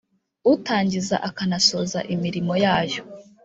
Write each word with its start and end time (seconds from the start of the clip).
utangiza 0.53 1.15
akanasoza 1.29 1.99
imirimo 2.13 2.53
yayo 2.63 3.01